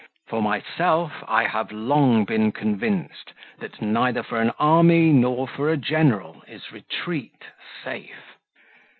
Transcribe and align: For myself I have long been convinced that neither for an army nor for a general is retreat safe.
For 0.29 0.41
myself 0.41 1.11
I 1.27 1.43
have 1.43 1.71
long 1.71 2.25
been 2.25 2.51
convinced 2.51 3.33
that 3.59 3.83
neither 3.83 4.23
for 4.23 4.41
an 4.41 4.49
army 4.57 5.13
nor 5.13 5.47
for 5.47 5.69
a 5.69 5.77
general 5.77 6.41
is 6.47 6.71
retreat 6.71 7.43
safe. 7.83 8.33